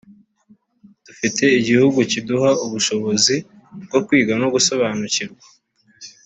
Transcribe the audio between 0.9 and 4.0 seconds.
Dufite igihugu kiduha ubushobozi bwo